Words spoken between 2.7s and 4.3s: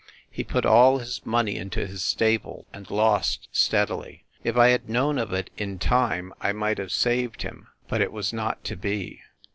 and lost steadily.